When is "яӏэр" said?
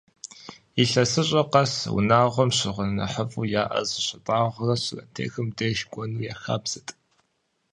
3.61-3.85